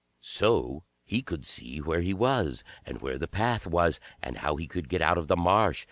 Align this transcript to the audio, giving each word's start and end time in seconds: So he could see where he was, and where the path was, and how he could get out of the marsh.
So 0.23 0.83
he 1.05 1.21
could 1.21 1.45
see 1.45 1.77
where 1.79 2.01
he 2.01 2.11
was, 2.11 2.63
and 2.87 2.99
where 3.03 3.19
the 3.19 3.27
path 3.27 3.67
was, 3.67 3.99
and 4.19 4.39
how 4.39 4.55
he 4.55 4.65
could 4.65 4.89
get 4.89 5.03
out 5.03 5.19
of 5.19 5.27
the 5.27 5.37
marsh. 5.37 5.79